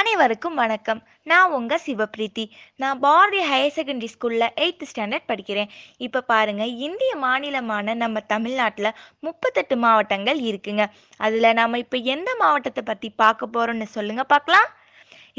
அனைவருக்கும் 0.00 0.58
வணக்கம். 0.60 1.00
நான் 1.30 1.54
உங்கள் 1.56 1.82
சிவப்ரீத்தி. 1.86 2.44
நான் 2.76 2.98
பாரதி 3.04 3.40
ஹையர் 3.48 3.74
செகண்டரி 3.76 4.08
ஸ்கூலில் 4.12 4.44
எயித்து 4.62 4.84
ஸ்டாண்டர்ட் 4.90 5.26
படிக்கிறேன். 5.30 5.70
இப்போ 6.06 6.20
பாருங்கள் 6.30 6.70
இந்திய 6.86 7.12
மாநிலமான 7.24 7.94
நம்ம 8.02 8.20
தமிழ்நாட்டில் 8.32 8.88
முப்பத்தெட்டு 9.26 9.76
மாவட்டங்கள் 9.84 10.40
இருக்குங்க. 10.50 10.84
அதில் 11.26 11.48
நம்ம 11.60 11.78
இப்போ 11.84 11.98
எந்த 12.14 12.30
மாவட்டத்தை 12.42 12.82
பற்றி 12.90 13.08
பார்க்க 13.22 13.52
போகிறோன்னு 13.56 13.88
சொல்லுங்கள் 13.96 14.30
பார்க்கலாம். 14.34 14.68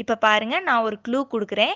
இப்போ 0.02 0.16
பாருங்க 0.26 0.58
நான் 0.68 0.86
ஒரு 0.88 0.98
க்ளூ 1.08 1.22
கொடுக்குறேன். 1.34 1.74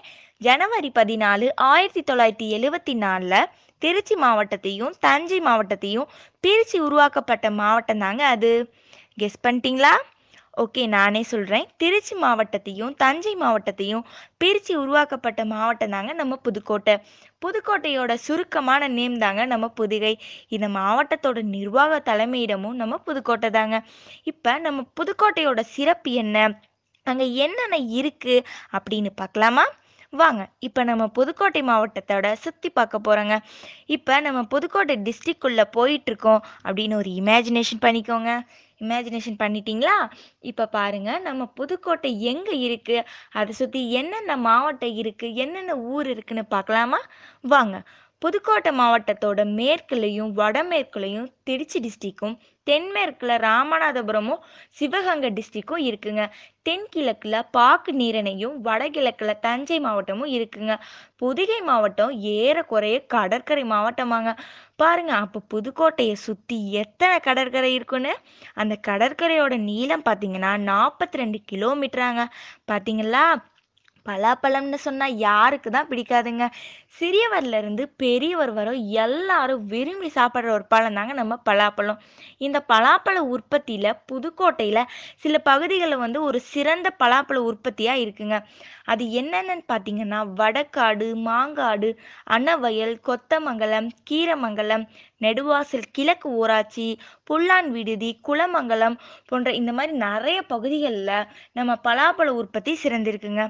ஜனவரி 0.48 0.92
பதினாலு 1.00 1.48
ஆயிரத்தி 1.72 2.04
தொள்ளாயிரத்தி 2.10 2.48
எழுவத்தி 2.58 2.94
நாலில் 3.04 3.50
திருச்சி 3.78 4.16
மாவட்டத்தையும் 4.26 4.94
தஞ்சை 5.06 5.40
மாவட்டத்தையும் 5.48 6.10
பிரித்து 6.40 6.78
உருவாக்கப்பட்ட 6.88 7.50
மாவட்டம் 7.62 8.04
தாங்க 8.06 8.24
அது. 8.36 8.52
கெஸ் 9.22 9.44
பண்ணிட்டீங்களா? 9.46 9.94
ஓகே 10.56 10.82
நானே 10.86 11.20
சொல்கிறேன் 11.22 11.66
திருச்சி 11.76 12.14
மாவட்டத்தையும் 12.22 12.94
தஞ்சை 12.96 13.32
மாவட்டத்தையும் 13.42 14.04
பிரித்து 14.38 14.72
உருவாக்கப்பட்ட 14.82 15.40
மாவட்டம் 15.44 15.90
தாங்க 15.90 16.12
நம்ம 16.12 16.34
புதுக்கோட்டை. 16.46 16.94
புதுக்கோட்டையோட 17.42 18.12
சுருக்கமான 18.26 18.88
நேம் 18.88 19.16
தாங்க 19.18 19.44
நம்ம 19.46 19.66
புதுகை. 19.80 20.14
இந்த 20.48 20.68
மாவட்டத்தோட 20.78 21.42
நிர்வாக 21.56 22.00
தலைமையிடமும் 22.08 22.78
நம்ம 22.82 23.00
புதுக்கோட்டை 23.08 23.50
தாங்க. 23.50 23.78
இப்போ 24.24 24.54
நம்ம 24.58 24.86
புதுக்கோட்டையோட 25.00 25.60
சிறப்பு 25.76 26.12
என்ன? 26.24 26.36
அங்கே 27.06 27.26
என்னென்ன 27.44 27.76
இருக்குது 27.98 28.44
அப்படின்னு 28.76 29.10
பார்க்கலாமா? 29.22 29.66
வாங்க 30.20 30.42
இப்போ 30.66 30.80
நம்ம 30.90 31.04
புதுக்கோட்டை 31.18 31.62
மாவட்டத்தோட 31.70 32.26
சுற்றி 32.44 32.68
பார்க்க 32.78 33.06
போகிறோங்க 33.06 33.34
இப்போ 33.96 34.14
நம்ம 34.26 34.40
புதுக்கோட்டை 34.52 34.94
டிஸ்ட்ரிக்குள்ளே 35.06 35.64
போயிட்டுருக்கோம் 35.76 36.44
அப்படின்னு 36.66 37.00
ஒரு 37.00 37.10
இமேஜினேஷன் 37.20 37.82
பண்ணிக்கோங்க. 37.86 38.32
இமேஜினேஷன் 38.84 39.38
பண்ணிட்டீங்களா? 39.42 39.94
இப்போ 40.50 40.64
பாருங்க 40.76 41.10
நம்ம 41.26 41.42
புதுக்கோட்டை 41.58 42.10
எங்கே 42.32 42.54
இருக்குது 42.66 43.06
அதை 43.40 43.52
சுற்றி 43.60 43.80
என்னென்ன 44.00 44.36
மாவட்டம் 44.48 44.98
இருக்குது 45.02 45.38
என்னென்ன 45.44 45.76
ஊர் 45.92 46.08
இருக்குன்னு 46.14 46.44
பார்க்கலாமா? 46.56 47.00
வாங்க 47.44 47.76
புதுக்கோட்டை 48.22 48.70
மாவட்டத்தோட 48.78 49.40
மேற்குலையும் 49.58 50.30
வடமேற்குலையும் 50.38 51.26
திருச்சி 51.44 51.78
டிஸ்ட்ரிக்கும் 51.84 52.36
தென்மேற்குல 52.66 53.32
ராமநாதபுரமும் 53.44 54.40
சிவகங்கை 54.78 55.30
டிஸ்ட்ரிக்கும் 55.30 55.82
இருக்குங்க. 55.88 56.22
தென்கிழக்குல 56.66 57.40
பாக்கு 57.56 57.92
நீரணையும் 57.92 58.54
வடகிழக்குல 58.68 59.32
தஞ்சை 59.40 59.78
மாவட்டமும் 59.80 60.30
இருக்குங்க. 60.36 60.74
புதுகை 61.16 61.60
மாவட்டம் 61.60 62.12
ஏறக்குறைய 62.36 62.96
கடற்கரை 63.06 63.64
மாவட்டமாங்க. 63.74 64.32
பாருங்க 64.76 65.12
அப்போ 65.24 65.40
புதுக்கோட்டையை 65.54 66.16
சுற்றி 66.26 66.58
எத்தனை 66.82 67.18
கடற்கரை 67.28 67.72
இருக்குன்னு? 67.74 68.14
அந்த 68.54 68.76
கடற்கரையோட 68.88 69.56
நீளம் 69.70 70.06
பார்த்தீங்கன்னா 70.08 70.52
நாற்பத்தி 70.70 71.22
ரெண்டு 71.22 71.40
கிலோமீட்டராங்க 71.52 72.24
பார்த்தீங்களா 72.72 73.24
பலாப்பழம்னு 74.08 74.78
சொன்னால் 74.86 75.16
யாருக்கு 75.26 75.70
தான் 75.70 75.88
பிடிக்காதுங்க. 75.90 76.44
சிறியவர்லேருந்து 76.98 77.84
பெரியவர் 78.02 78.52
வரை 78.58 78.72
எல்லாரும் 79.04 79.64
விரும்பி 79.72 80.10
சாப்பிட்ற 80.18 80.50
ஒரு 80.56 80.64
பழம் 80.68 80.96
தாங்க 80.98 81.14
நம்ம 81.20 81.34
பலாப்பழம். 81.48 82.00
இந்த 82.46 82.58
பலாப்பழ 82.72 83.16
உற்பத்தியில் 83.34 83.90
புதுக்கோட்டையில் 84.12 84.82
சில 85.24 85.38
பகுதிகளில் 85.50 86.02
வந்து 86.04 86.20
ஒரு 86.22 86.40
சிறந்த 86.52 86.88
பலாப்பழ 87.02 87.40
உற்பத்தியாக 87.50 88.02
இருக்குங்க. 88.04 88.38
அது 88.92 89.04
என்னென்னு 89.20 89.64
பார்த்தீங்கன்னா 89.72 90.20
வடக்காடு 90.40 91.08
மாங்காடு 91.28 91.88
அன்னவயல் 92.36 92.94
கொத்தமங்கலம் 93.08 93.88
கீரமங்கலம் 94.10 94.84
நெடுவாசல் 95.24 95.90
கிழக்கு 95.92 96.28
ஊராட்சி 96.40 96.86
புல்லான் 97.30 97.68
விடுதி 97.76 98.10
குளமங்கலம் 98.28 98.96
போன்ற 99.28 99.52
இந்த 99.60 99.70
மாதிரி 99.72 99.92
நிறைய 99.98 100.38
பகுதிகளில் 100.52 101.12
நம்ம 101.52 101.76
பலாப்பழ 101.86 102.28
உற்பத்தி 102.40 102.72
சிறந்திருக்குங்க. 102.82 103.44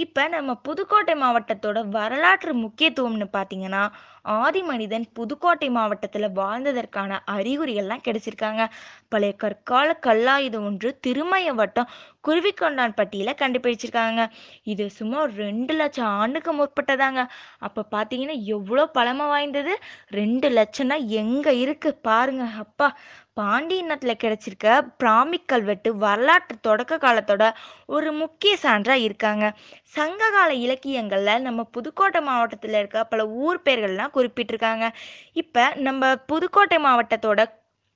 இப்போ 0.00 0.22
நம்ம 0.28 0.50
புதுக்கோட்டை 0.66 1.14
மாவட்டத்தோட 1.14 1.78
வரலாற்று 1.90 2.52
முக்கியத்துவம்னு 2.56 3.26
பார்த்தீங்கன்னா 3.32 3.82
ஆதி 4.24 4.62
மனிதன் 4.62 5.06
புதுக்கோட்டை 5.12 5.68
மாவட்டத்தில் 5.70 6.28
வாழ்ந்ததற்கான 6.32 7.20
அறிகுறிகள்லாம் 7.26 8.04
கிடைச்சிருக்காங்க. 8.06 8.62
பழைய 9.08 9.34
கற்கால 9.36 9.88
கல்லாயுத 10.06 10.56
ஒன்று 10.60 10.98
திருமய 11.06 11.52
வட்டம் 11.52 11.90
குருவிக்கொண்டான் 12.28 12.96
பட்டியல 12.96 13.30
கண்டுபிடிச்சிருக்காங்க. 13.42 14.22
இது 14.62 14.90
சுமார் 14.90 15.30
ரெண்டு 15.34 15.74
லட்சம் 15.74 16.10
ஆண்டுக்கு 16.20 16.52
முற்பட்டதாங்க. 16.52 17.22
அப்போ 17.58 17.82
பார்த்தீங்கன்னா 17.90 18.36
எவ்வளோ 18.44 18.86
பழமை 18.86 19.26
வாய்ந்தது? 19.26 19.74
ரெண்டு 20.10 20.48
லட்சம்னா 20.50 20.98
எங்கே 21.06 21.58
இருக்கு? 21.58 21.92
பாருங்க. 22.02 22.44
அப்பா 22.58 22.88
பாண்டியனத்தில் 23.34 24.20
கிடைச்சிருக்க 24.22 24.68
பிராமிக் 24.98 25.46
கல்வெட்டு 25.46 25.90
வரலாற்று 25.96 26.54
தொடக்க 26.60 26.94
காலத்தோட 26.96 27.44
ஒரு 27.86 28.12
முக்கிய 28.12 28.56
சான்றாக 28.62 29.04
இருக்காங்க. 29.06 29.44
சங்ககால 29.84 30.50
இலக்கியங்களில் 30.54 31.42
நம்ம 31.42 31.64
புதுக்கோட்டை 31.64 32.20
மாவட்டத்தில் 32.20 32.74
இருக்க 32.74 33.04
பல 33.04 33.26
ஊர் 33.44 33.62
பெயர்கள்லாம் 34.10 34.16
குறிப்பிட்டிருக்காங்க. 34.16 34.86
இப்போ 35.32 35.72
நம்ம 35.76 36.14
புதுக்கோட்டை 36.32 36.78
மாவட்டத்தோட 36.86 37.40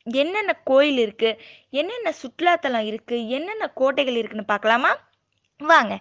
என்னென்ன 0.06 0.52
கோயில் 0.64 0.98
இருக்குது 1.06 1.38
என்னென்ன 1.70 2.12
சுற்றுலாத்தலம் 2.22 2.86
இருக்குது 2.90 3.28
என்னென்ன 3.28 3.66
கோட்டைகள் 3.80 4.18
இருக்குன்னு 4.20 4.52
பார்க்கலாமா? 4.52 4.92
வாங்க. 5.60 5.94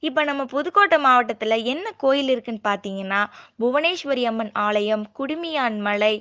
இப்போ 0.00 0.24
நம்ம 0.24 0.42
புதுக்கோட்டை 0.44 0.98
மாவட்டத்தில் 0.98 1.64
என்ன 1.72 1.86
கோயில் 1.96 2.30
இருக்குன்னு 2.34 2.62
பார்த்தீங்கன்னா 2.68 3.20
புவனேஸ்வரி 3.62 4.22
அம்மன் 4.30 4.52
ஆலயம் 4.52 5.04
குடுமியான் 5.18 5.78
மலை 5.78 6.14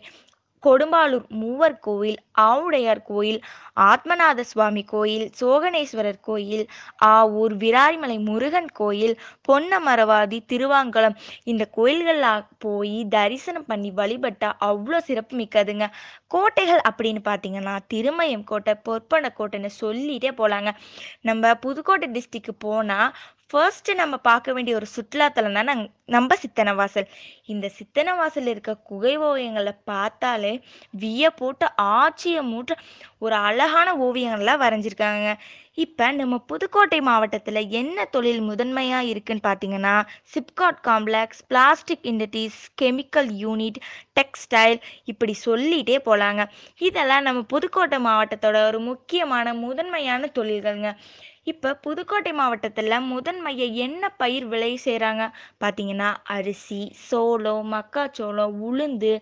கொடும்பாலூர் 0.64 1.25
மூவர் 1.42 1.78
கோயில் 1.80 2.18
ஆவுடையார் 2.42 3.02
கோயில் 3.03 3.40
ஆத்மநாத 3.90 4.40
சுவாமி 4.42 4.84
கோயில் 4.84 5.25
சோகனேஸ்வரர் 5.40 6.20
கோயில் 6.22 6.66
ஆவூர் 7.06 7.56
விராரிமலை 7.64 8.18
முருகன் 8.24 8.72
கோயில் 8.72 9.16
பொன்னமரவாதி 9.47 10.40
திருவாங்கலம். 10.52 11.16
இந்த 11.44 11.64
கோயில்களில் 11.72 12.46
போய் 12.58 12.97
தரிசனம் 13.09 13.66
பண்ணி 13.66 13.92
வழிபட்டா 13.92 14.50
அவ்வளோ 14.70 15.00
சிறப்பு 15.00 15.36
மிக்கதுங்க. 15.38 15.88
கோட்டைகள் 16.28 16.81
அப்படின்னு 16.90 17.22
பார்த்தீங்கன்னா 17.30 17.76
திருமயம் 17.94 18.44
கோட்டை 18.44 18.76
பொற்பன 18.90 19.31
கோட்டைன்னு 19.40 19.72
சொல்லிட்டே 19.81 20.31
போகலாங்க 20.41 20.72
நம்ம 21.22 21.53
புதுக்கோட்டை 21.66 22.09
டிஸ்ட்ரிக்கு 22.18 22.56
போனால் 22.59 23.14
ஃபர்ஸ்ட் 23.49 23.89
நம்ம 23.99 24.15
பார்க்க 24.27 24.53
வேண்டிய 24.55 24.73
ஒரு 24.79 24.87
சுற்றுலாத்தலம் 24.95 25.55
தான் 25.57 25.69
நம் 25.69 25.81
நம்ம 26.15 26.35
சித்தனவாசல். 26.41 27.07
இந்த 27.53 27.65
சித்தனவாசல் 27.77 28.49
இருக்க 28.51 28.71
குகை 28.89 29.13
ஓவியங்களை 29.27 29.73
பார்த்தாலே 29.91 30.51
விய 31.01 31.29
போட்டு 31.39 31.65
ஆட்சியை 31.99 32.41
மூட்ட 32.51 32.75
ஒரு 33.25 33.35
அழகான 33.47 33.87
ஓவியங்கள்லாம் 34.05 34.61
வரைஞ்சிருக்காங்க. 34.63 35.31
இப்போ 35.83 36.05
நம்ம 36.19 36.37
புதுக்கோட்டை 36.51 36.99
மாவட்டத்தில் 37.09 37.61
என்ன 37.79 38.05
தொழில் 38.15 38.43
முதன்மையாக 38.49 39.09
இருக்குன்னு 39.11 39.45
பார்த்தீங்கன்னா 39.47 39.95
SIPCOT 40.33 40.81
complex 40.89 41.41
plastic 41.51 42.05
industries 42.11 42.59
chemical 42.81 43.29
unit 43.43 43.79
textile 44.19 44.77
இப்படி 45.13 45.35
சொல்லிகிட்டே 45.47 45.97
போகலாங்க 46.09 46.45
இதெல்லாம் 46.89 47.27
நம்ம 47.29 47.43
புதுக்கோட்டை 47.55 47.99
மாவட்டத்தோட 48.09 48.59
ஒரு 48.69 48.81
முக்கியமான 48.91 49.53
முதன்மையான 49.66 50.31
தொழில்கள்ங்க. 50.39 50.91
இப்போ 51.49 51.69
புதுக்கோட்டை 51.81 52.31
மாவட்டத்தில் 52.33 53.05
முதன்மையை 53.09 53.67
என்ன 53.77 54.09
பயிர் 54.17 54.45
விளை 54.45 54.71
செய்கிறாங்க 54.85 55.23
பார்த்தீங்கன்னா 55.61 56.09
அரிசி 56.28 56.79
சோளம் 57.05 57.69
மக்காச்சோளம் 57.73 58.55
உளுந்து 58.61 59.13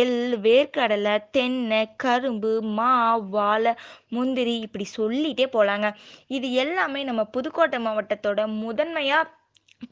எள் 0.00 0.18
வேர்க்கடலை 0.42 1.14
தென்னை 1.30 1.80
கரும்பு 1.96 2.52
மா 2.72 2.90
வாழை 3.30 3.72
முந்திரி 4.08 4.56
இப்படி 4.60 4.86
சொல்லிகிட்டே 4.96 5.46
போகலாங்க 5.52 5.90
இது 6.30 6.48
எல்லாமே 6.56 7.02
நம்ம 7.04 7.24
புதுக்கோட்டை 7.32 7.80
மாவட்டத்தோட 7.80 8.42
முதன்மையாக 8.58 9.30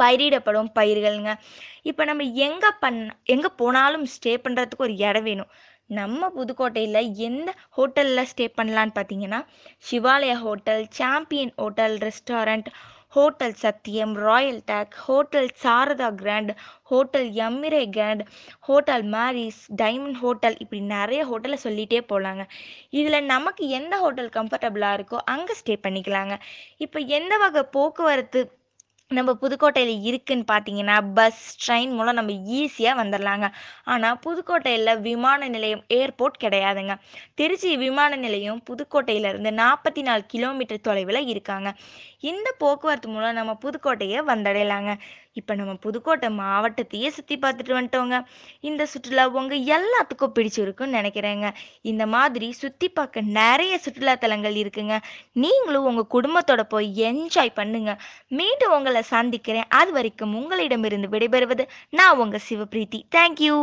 பயிரிடப்படும் 0.03 0.71
பயிர்களுங்க. 0.79 1.33
இப்போ 1.91 2.05
நம்ம 2.11 2.29
எங்கே 2.49 2.71
பண்ண 2.85 3.17
எங்கே 3.35 3.51
போனாலும் 3.63 4.07
ஸ்டே 4.15 4.35
பண்ணுறதுக்கு 4.45 4.87
ஒரு 4.89 4.97
இடம் 5.09 5.27
வேணும். 5.31 5.51
நம்ம 5.99 6.31
புதுக்கோட்டையில் 6.37 7.03
எந்த 7.29 7.51
ஹோட்டலில் 7.77 8.29
ஸ்டே 8.33 8.47
பண்ணலான்னு 8.59 8.97
பார்த்தீங்கன்னா 8.99 9.41
Shivalaya 9.89 10.39
hotel 10.47 10.83
champion 10.99 11.55
hotel 11.61 11.97
restaurant 12.07 12.69
hotel 13.17 13.55
Sathyam 13.63 14.13
royal 14.27 14.61
take 14.69 14.93
hotel 15.07 15.49
Sarada 15.63 16.09
grand 16.21 16.53
hotel 16.91 17.27
empire 17.47 17.81
grand 17.97 18.23
hotel 18.69 19.05
Mary's 19.15 19.59
diamond 19.83 20.19
hotel 20.23 20.57
இப்படி 20.65 20.81
நிறைய 20.95 21.23
ஹோட்டலை 21.31 21.59
சொல்லிகிட்டே 21.65 22.01
போகலாங்க 22.13 22.45
இதில் 23.01 23.29
நமக்கு 23.35 23.65
எந்த 23.79 23.97
ஹோட்டல் 24.05 24.31
கம்ஃபர்டபுளாக 24.39 24.99
இருக்கோ 24.99 25.19
அங்கே 25.35 25.57
ஸ்டே 25.61 25.77
பண்ணிக்கலாங்க. 25.87 26.37
இப்போ 26.87 27.01
எந்த 27.19 27.35
வகை 27.45 27.65
போக்குவரத்து 27.77 28.43
நம்ம 29.11 29.31
புதுக்கோட்டையில் 29.35 30.03
இருக்குன்னு 30.03 30.45
பார்த்தீங்கன்னா 30.51 30.97
பஸ் 31.15 31.41
ட்ரெயின் 31.63 31.93
மூலம் 31.99 32.17
நம்ம 32.19 32.33
ஈஸியாக 32.59 32.99
வந்துடலாங்க 33.01 33.47
ஆனால் 33.93 34.19
புதுக்கோட்டையில் 34.27 34.93
விமான 35.07 35.49
நிலையம் 35.49 35.83
ஏர்போர்ட் 35.97 36.37
கிடையாதுங்க. 36.45 36.95
திருச்சி 37.35 37.71
விமான 37.77 38.17
நிலையம் 38.17 38.61
புதுக்கோட்டையிலேருந்து 38.71 39.53
நாற்பத்தி 39.63 40.03
நாலு 40.03 40.23
கிலோமீட்டர் 40.35 40.85
தொலைவில் 40.89 41.29
இருக்காங்க. 41.33 41.71
இந்த 42.31 42.49
போக்குவரத்து 42.59 43.09
மூலம் 43.09 43.39
நம்ம 43.41 43.55
புதுக்கோட்டையை 43.65 44.21
வந்தடையலாங்க. 44.31 44.93
இப்போ 45.39 45.53
நம்ம 45.55 45.73
புதுக்கோட்டை 45.85 46.29
மாவட்டத்தையே 46.39 47.09
சுற்றி 47.17 47.37
பார்த்துட்டு 47.43 47.73
வந்துட்டோங்க. 47.77 48.17
இந்த 48.61 48.83
சுற்றுலா 48.93 49.25
உங்கள் 49.41 49.65
எல்லாத்துக்கும் 49.77 50.35
பிடிச்சிருக்குன்னு 50.39 50.99
நினைக்கிறேங்க. 50.99 51.49
இந்த 51.91 52.05
மாதிரி 52.15 52.49
சுற்றி 52.63 52.89
பார்க்க 52.89 53.21
நிறைய 53.21 53.79
சுற்றுலா 53.79 54.15
தலங்கள் 54.15 54.57
இருக்குங்க. 54.63 54.97
நீங்களும் 55.45 55.89
உங்கள் 55.91 56.11
குடும்பத்தோட 56.17 56.65
போய் 56.75 56.91
என்ஜாய் 57.11 57.57
பண்ணுங்க. 57.61 57.93
மீண்டும் 58.41 58.75
உங்களை 58.79 59.03
சந்திக்கிறேன். 59.15 59.71
அது 59.81 59.93
வரைக்கும் 59.99 60.37
உங்களிடமிருந்து 60.43 61.13
விடைபெறுவது 61.17 61.67
நான் 61.91 62.19
உங்கள் 62.25 62.47
சிவபிரீத்தி 62.49 63.01
தேங்க்யூ 63.17 63.57